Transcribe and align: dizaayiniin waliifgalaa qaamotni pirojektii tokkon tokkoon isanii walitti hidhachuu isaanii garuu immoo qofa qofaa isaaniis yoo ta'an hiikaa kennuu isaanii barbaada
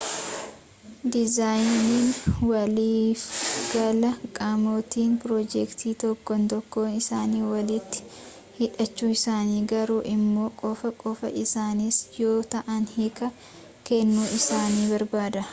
dizaayiniin 1.15 2.07
waliifgalaa 2.51 4.13
qaamotni 4.37 5.05
pirojektii 5.25 5.93
tokkon 6.05 6.47
tokkoon 6.55 6.95
isanii 7.01 7.43
walitti 7.51 8.03
hidhachuu 8.59 9.11
isaanii 9.19 9.61
garuu 9.75 10.01
immoo 10.15 10.49
qofa 10.65 10.93
qofaa 11.05 11.33
isaaniis 11.45 12.01
yoo 12.19 12.37
ta'an 12.57 12.91
hiikaa 12.97 13.33
kennuu 13.93 14.29
isaanii 14.41 14.91
barbaada 14.95 15.49